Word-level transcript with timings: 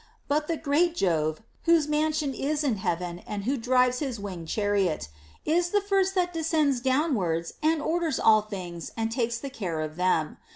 But 0.27 0.47
the 0.47 0.57
great 0.57 0.95
Jove, 0.95 1.41
whose 1.65 1.87
mansion 1.87 2.33
is 2.33 2.63
in 2.63 2.77
heaven 2.77 3.19
and 3.27 3.43
who 3.43 3.55
drives 3.55 3.99
his 3.99 4.19
winged 4.19 4.47
chariot, 4.47 5.09
is 5.45 5.69
the 5.69 5.79
first 5.79 6.15
that 6.15 6.33
descends 6.33 6.79
downwards 6.79 7.53
and 7.61 7.83
orders 7.83 8.19
all 8.19 8.41
things 8.41 8.91
and 8.97 9.11
takes 9.11 9.37
the 9.37 9.51
care 9.51 9.79
of 9.81 9.97
them. 9.97 10.39